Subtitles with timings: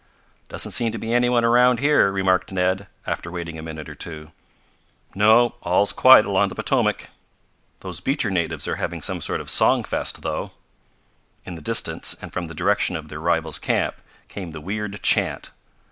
[0.49, 3.93] "Doesn't seem to be any one around here," remarked Ned, after waiting a minute or
[3.93, 4.31] two.
[5.13, 5.57] "No.
[5.61, 7.09] All's quiet along the Potomac.
[7.81, 10.53] Those Beecher natives are having some sort of a song fest, though."
[11.45, 15.51] In the distance, and from the direction of their rivals' camp, came the weird chant.